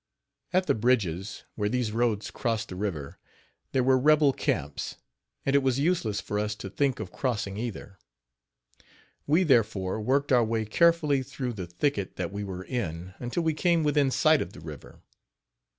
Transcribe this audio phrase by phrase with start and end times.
[0.51, 3.19] At the bridges, where these roads crossed the river,
[3.71, 4.97] there were rebel camps,
[5.45, 7.99] and it was useless for us to think of crossing either.
[9.27, 13.53] We, therefore, worked our way carefully through the thicket that we were in until we
[13.53, 15.03] came within sight of the river.